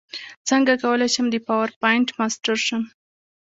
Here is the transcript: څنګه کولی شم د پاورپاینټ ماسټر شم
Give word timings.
څنګه 0.49 0.73
کولی 0.83 1.07
شم 1.13 1.25
د 1.31 1.35
پاورپاینټ 1.47 2.07
ماسټر 2.19 2.57
شم 2.67 2.83